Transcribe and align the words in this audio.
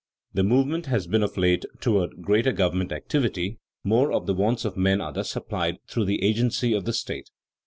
The 0.33 0.41
movement 0.41 0.87
has 0.87 1.05
been 1.05 1.21
of 1.21 1.37
late 1.37 1.63
toward 1.79 2.23
greater 2.23 2.51
government 2.51 2.91
activity; 2.91 3.59
more 3.83 4.11
of 4.11 4.25
the 4.25 4.33
wants 4.33 4.65
of 4.65 4.75
men 4.75 4.99
are 4.99 5.13
thus 5.13 5.29
supplied 5.29 5.77
through 5.87 6.05
the 6.05 6.23
agency 6.23 6.73
of 6.73 6.85
the 6.85 6.93
state. 6.93 7.29